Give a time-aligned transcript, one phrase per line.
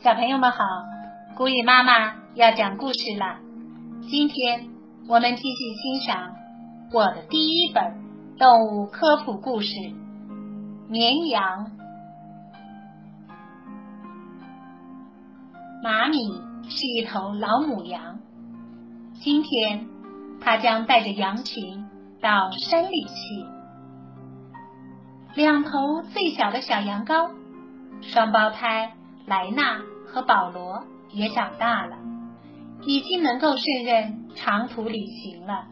[0.00, 0.64] 小朋友们好，
[1.36, 3.40] 古雨妈妈要讲故事了。
[4.08, 4.68] 今天
[5.08, 6.36] 我们继续欣赏
[6.92, 7.82] 我的第一本
[8.38, 9.74] 动物科普故事
[10.88, 11.66] 《绵羊》。
[15.82, 16.16] 马米
[16.68, 18.20] 是一头老母羊，
[19.14, 19.88] 今天
[20.40, 21.88] 它将带着羊群
[22.22, 23.46] 到山里去。
[25.34, 27.32] 两头最小的小羊羔，
[28.00, 28.92] 双胞胎。
[29.28, 31.96] 莱纳和保罗也长大了，
[32.82, 35.66] 已经能够胜任长途旅行了。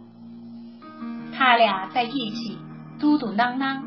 [1.33, 2.59] 他俩在一起
[2.99, 3.83] 嘟嘟囔囔，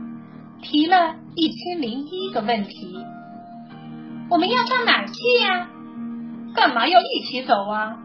[0.62, 3.06] 提了一千零一个问题：
[4.30, 5.14] 我们要到哪儿去
[5.44, 5.68] 呀？
[6.56, 7.98] 干嘛要一起走啊？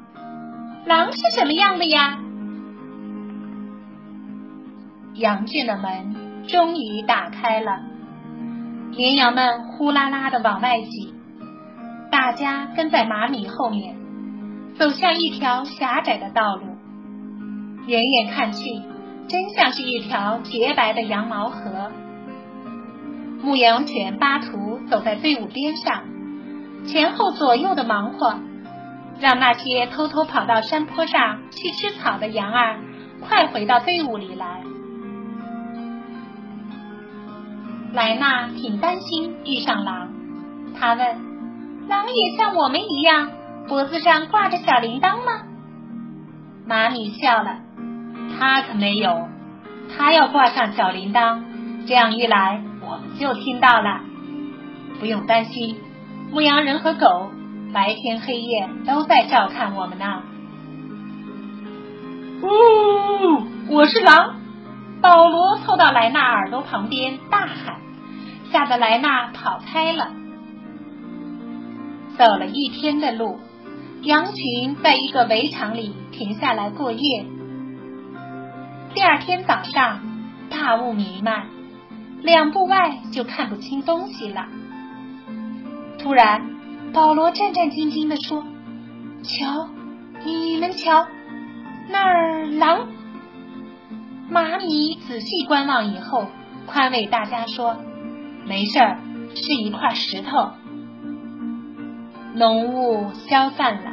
[0.87, 2.19] 狼是什么样的呀？
[5.15, 7.83] 羊圈的门终于打开了，
[8.91, 11.04] 绵羊们呼啦啦的往外挤。
[12.15, 13.97] 大家跟在马米后面，
[14.79, 16.63] 走向一条狭窄的道路。
[17.89, 18.81] 远远看去，
[19.27, 21.91] 真像是一条洁白的羊毛河。
[23.43, 26.05] 牧羊犬巴图走在队伍边上，
[26.87, 28.39] 前后左右的忙活，
[29.19, 32.79] 让那些偷偷跑到山坡上去吃草的羊儿
[33.27, 34.63] 快回到队伍里来。
[37.93, 40.13] 莱纳挺担心遇上狼，
[40.79, 41.34] 他问。
[41.89, 43.31] 狼也像我们一样，
[43.69, 45.43] 脖子上挂着小铃铛吗？
[46.67, 47.59] 马米笑了，
[48.39, 49.29] 他可没有，
[49.97, 51.43] 他要挂上小铃铛，
[51.87, 54.01] 这样一来我们就听到了。
[54.99, 55.77] 不用担心，
[56.33, 57.31] 牧羊人和狗
[57.73, 60.23] 白天黑夜都在照看我们呢。
[62.43, 62.47] 呜，
[63.75, 64.37] 我是狼！
[65.03, 67.77] 保罗凑到莱纳耳朵旁边大喊，
[68.51, 70.13] 吓得莱纳跑开了。
[72.17, 73.39] 走了一天的路，
[74.03, 77.27] 羊群在一个围场里停下来过夜。
[78.95, 80.01] 第二天早上，
[80.49, 81.47] 大雾弥漫，
[82.23, 84.47] 两步外就看不清东西了。
[85.99, 86.43] 突然，
[86.93, 88.45] 保罗战战兢兢地说
[89.25, 89.69] ：“瞧，
[90.25, 91.07] 你们瞧，
[91.89, 92.87] 那儿狼！”
[94.31, 96.29] 马米仔细观望以后，
[96.67, 97.77] 宽慰大家说
[98.47, 99.01] ：“没事儿，
[99.35, 100.53] 是一块石头。”
[102.37, 103.93] 浓雾消散了，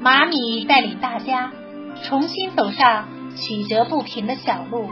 [0.00, 1.50] 马米带领大家
[2.04, 4.88] 重新走上曲折不平的小路。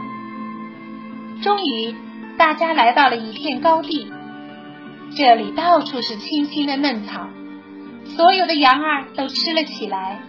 [1.41, 1.95] 终于，
[2.37, 4.11] 大家来到了一片高地，
[5.15, 7.29] 这里到处是青青的嫩草，
[8.03, 10.19] 所有的羊儿都吃了起来，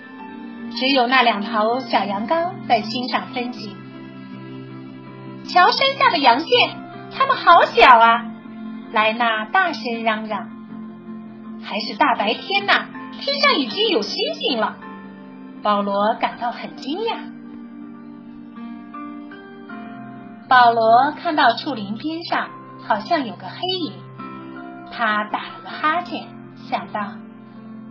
[0.76, 3.74] 只有那两头小羊羔在欣赏风景。
[5.44, 6.46] 瞧山下的羊圈，
[7.16, 8.26] 它们好小啊！
[8.92, 10.57] 莱纳大声嚷嚷。
[11.68, 12.86] 还是大白天呐，
[13.20, 14.78] 天上已经有星星了。
[15.62, 17.18] 保罗感到很惊讶。
[20.48, 22.48] 保罗看到树林边上
[22.86, 23.92] 好像有个黑影，
[24.90, 26.26] 他打了个哈欠，
[26.70, 27.02] 想到：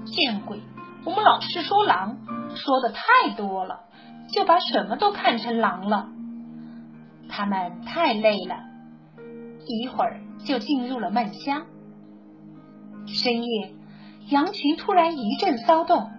[0.06, 0.60] 见鬼！
[1.06, 2.18] 我们老是说狼，
[2.56, 3.82] 说的太多了，
[4.32, 6.08] 就把什么都看成狼了。
[7.30, 8.56] 他们太累了，
[9.68, 11.68] 一会儿就进入了梦乡。
[13.08, 13.74] 深夜，
[14.30, 16.12] 羊群突然一阵骚动，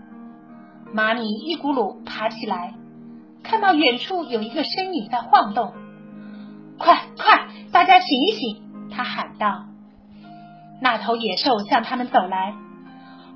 [0.93, 2.75] 马米一骨碌爬起来，
[3.43, 5.72] 看到远处有一个身影在晃动。
[6.78, 8.62] 快快，大家醒一醒！
[8.91, 9.66] 他喊道。
[10.81, 12.54] 那头野兽向他们走来，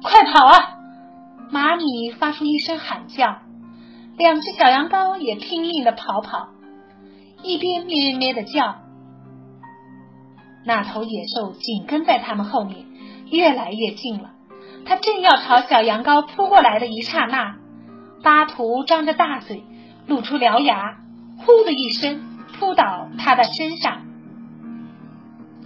[0.02, 0.78] 快跑啊！
[1.50, 3.38] 马米发出一声喊叫，
[4.16, 6.48] 两只小羊羔也拼命的跑跑，
[7.42, 8.76] 一边咩咩的叫。
[10.64, 12.91] 那头野兽紧跟在他们后面。
[13.32, 14.30] 越来越近了，
[14.84, 17.56] 他正要朝小羊羔扑过来的一刹那，
[18.22, 19.64] 巴图张着大嘴，
[20.06, 20.98] 露出獠牙，
[21.38, 22.20] 呼的一声
[22.52, 24.02] 扑倒他的身上。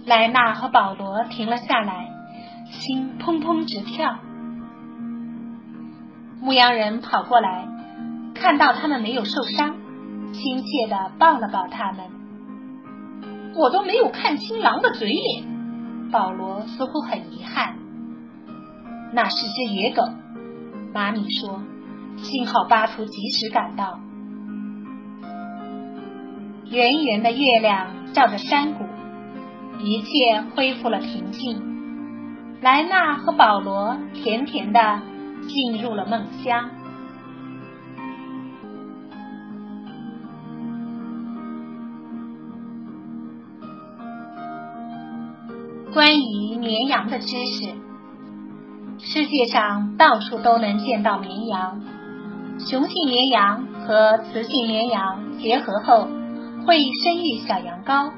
[0.05, 2.09] 莱纳和保罗停了下来，
[2.69, 4.17] 心砰砰直跳。
[6.39, 7.67] 牧羊人跑过来，
[8.33, 9.75] 看到他们没有受伤，
[10.31, 12.05] 亲切的抱了抱他们。
[13.55, 15.57] 我都没有看清狼的嘴脸。
[16.09, 17.36] 保罗似乎很遗憾。
[19.17, 20.03] 那是只野狗，
[20.93, 21.63] 马米说。
[22.17, 23.99] 幸好巴图及时赶到。
[26.69, 28.85] 圆圆的月亮照着山谷，
[29.79, 32.59] 一切恢复了平静。
[32.61, 35.01] 莱纳和保罗甜甜的
[35.47, 36.69] 进入了梦乡。
[45.91, 47.73] 关于绵羊的知识，
[48.99, 51.81] 世界上到处都能见到绵羊。
[52.59, 56.07] 雄性绵羊和雌性绵羊结合后，
[56.65, 58.11] 会生育小羊羔。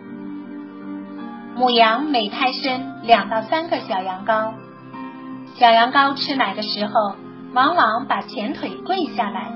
[1.55, 4.53] 母羊每胎生两到三个小羊羔。
[5.55, 7.15] 小羊羔吃奶的时候，
[7.53, 9.51] 往往把前腿跪下来。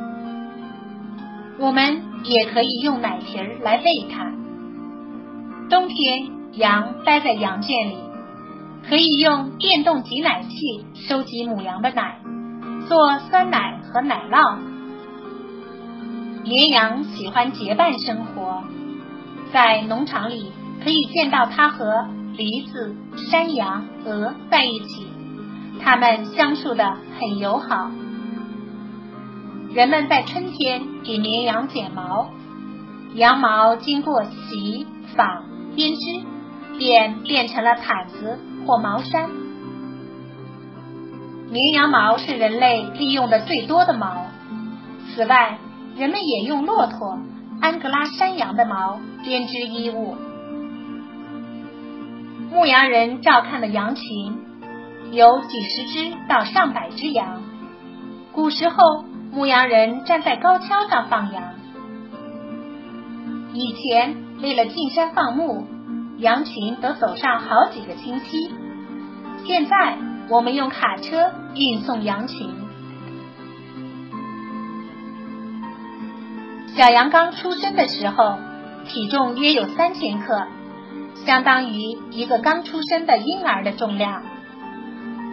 [1.60, 4.34] 我们也可以用奶瓶来喂它。
[5.70, 7.98] 冬天，羊待在羊圈里。
[8.88, 12.20] 可以用电动挤奶器收集母羊的奶，
[12.88, 14.58] 做酸奶和奶酪。
[16.44, 18.64] 绵羊喜欢结伴生活，
[19.54, 20.52] 在农场里
[20.84, 25.08] 可以见到它和驴子、山羊、鹅在一起，
[25.82, 27.90] 它们相处的很友好。
[29.74, 32.30] 人们在春天给绵羊剪毛，
[33.16, 34.86] 羊毛经过洗、
[35.16, 36.22] 纺、编织，
[36.78, 38.38] 便变成了毯子。
[38.66, 39.30] 或毛衫，
[41.50, 44.26] 绵羊毛是人类利用的最多的毛。
[45.14, 45.58] 此外，
[45.96, 47.20] 人们也用骆驼、
[47.62, 50.16] 安哥拉山羊的毛编织衣物。
[52.52, 54.38] 牧羊人照看的羊群
[55.12, 57.42] 有几十只到上百只羊。
[58.32, 58.76] 古时候，
[59.32, 61.44] 牧羊人站在高跷上放羊。
[63.54, 65.68] 以前，为了进山放牧。
[66.24, 68.50] 羊群得走上好几个星期。
[69.46, 69.98] 现在
[70.30, 72.50] 我们用卡车运送羊群。
[76.76, 78.40] 小羊刚出生的时候，
[78.88, 80.48] 体重约有三千克，
[81.26, 81.78] 相当于
[82.12, 84.24] 一个刚出生的婴儿的重量。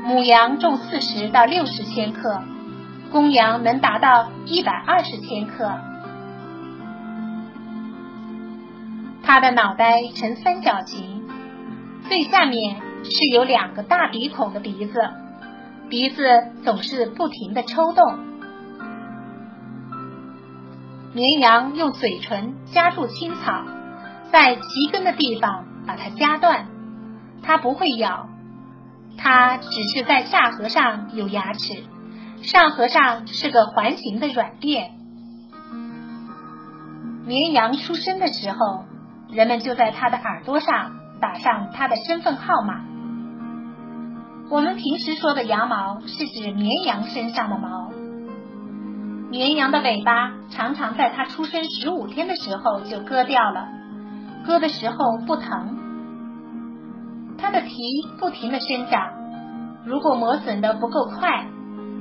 [0.04, 2.42] 母羊重四十到六十千克，
[3.12, 5.70] 公羊能达到一百二十千克。
[9.32, 11.22] 它的脑袋呈三角形，
[12.08, 15.00] 最下面是有两个大鼻孔的鼻子，
[15.88, 16.24] 鼻子
[16.64, 18.18] 总是不停的抽动。
[21.12, 23.62] 绵羊用嘴唇夹住青草，
[24.32, 26.66] 在齐根的地方把它夹断，
[27.40, 28.28] 它不会咬，
[29.16, 31.84] 它只是在下颌上有牙齿，
[32.42, 34.90] 上颌上是个环形的软垫。
[37.24, 38.89] 绵羊出生的时候。
[39.32, 42.80] 人们就在它的耳朵上打上它的身份号码。
[44.50, 47.90] 我们平时说的羊毛是指绵羊身上的毛。
[49.30, 53.68] 绵羊的尾巴常常在它出生十五天的时候就割掉了，
[54.44, 55.76] 割的时候不疼。
[57.38, 57.70] 它的蹄
[58.18, 59.08] 不停的生长，
[59.86, 61.46] 如果磨损的不够快，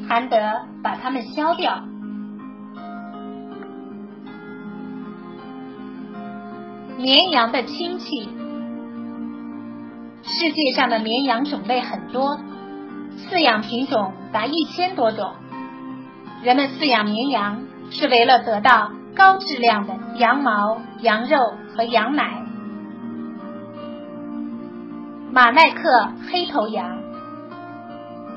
[0.08, 1.84] 还得把它们削掉。
[7.00, 8.30] 绵羊的亲戚，
[10.22, 12.38] 世界上的绵羊种类很多，
[13.18, 15.34] 饲养品种达一千多种。
[16.44, 21.38] 人们饲养绵羊是为了得到高质量的羊毛、羊肉
[21.74, 22.44] 和羊奶。
[25.32, 26.98] 马奈克黑头羊，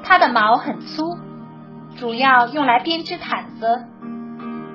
[0.05, 1.19] 它的毛很粗，
[1.99, 3.87] 主要用来编织毯子。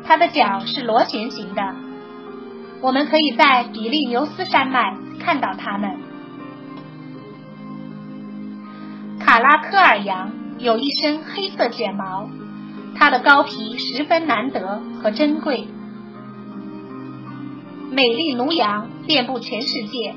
[0.03, 1.86] 它的脚是螺旋形的。
[2.81, 5.97] 我们可以在比利牛斯山脉看到它们。
[9.19, 12.29] 卡拉科尔羊有一身黑色卷毛，
[12.95, 15.67] 它的羔皮十分难得和珍贵。
[17.91, 20.15] 美丽奴羊遍布全世界，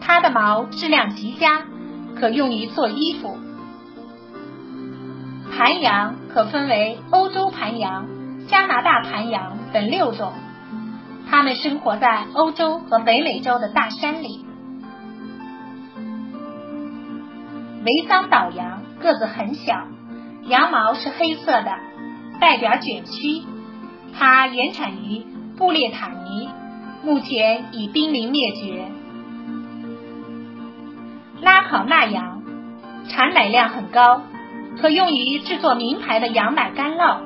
[0.00, 1.62] 它的毛质量极佳，
[2.20, 3.38] 可用于做衣服。
[5.56, 8.06] 盘羊可分为欧洲盘羊、
[8.48, 10.32] 加拿大盘羊等六种。
[11.28, 14.44] 它们生活在欧洲和北美洲的大山里。
[17.84, 19.86] 维桑岛羊个子很小，
[20.48, 21.72] 羊毛是黑色的，
[22.40, 23.42] 带点卷曲。
[24.18, 25.24] 它原产于
[25.56, 26.48] 布列塔尼，
[27.04, 28.86] 目前已濒临灭绝。
[31.42, 32.42] 拉考纳羊
[33.08, 34.22] 产奶量很高，
[34.80, 37.25] 可用于制作名牌的羊奶干酪。